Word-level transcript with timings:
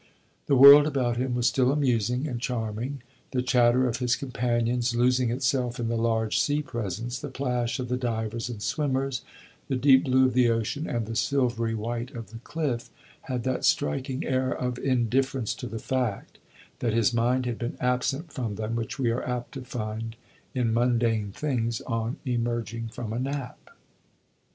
The 0.47 0.55
world 0.55 0.87
about 0.87 1.17
him 1.17 1.35
was 1.35 1.45
still 1.45 1.71
amusing 1.71 2.27
and 2.27 2.41
charming; 2.41 3.03
the 3.33 3.43
chatter 3.43 3.87
of 3.87 3.97
his 3.97 4.15
companions, 4.15 4.95
losing 4.95 5.29
itself 5.29 5.79
in 5.79 5.89
the 5.89 5.95
large 5.95 6.39
sea 6.39 6.63
presence, 6.63 7.19
the 7.19 7.29
plash 7.29 7.77
of 7.79 7.87
the 7.87 7.97
divers 7.97 8.49
and 8.49 8.63
swimmers, 8.63 9.21
the 9.67 9.75
deep 9.75 10.05
blue 10.05 10.25
of 10.25 10.33
the 10.33 10.49
ocean 10.49 10.89
and 10.89 11.05
the 11.05 11.15
silvery 11.15 11.75
white 11.75 12.09
of 12.15 12.31
the 12.31 12.39
cliff, 12.39 12.89
had 13.29 13.43
that 13.43 13.63
striking 13.63 14.25
air 14.25 14.49
of 14.49 14.79
indifference 14.79 15.53
to 15.53 15.67
the 15.67 15.77
fact 15.77 16.39
that 16.79 16.93
his 16.93 17.13
mind 17.13 17.45
had 17.45 17.59
been 17.59 17.77
absent 17.79 18.33
from 18.33 18.55
them 18.55 18.75
which 18.75 18.97
we 18.97 19.11
are 19.11 19.21
apt 19.21 19.51
to 19.51 19.61
find 19.61 20.15
in 20.55 20.73
mundane 20.73 21.31
things 21.31 21.79
on 21.81 22.17
emerging 22.25 22.87
from 22.87 23.13
a 23.13 23.19
nap. 23.19 23.69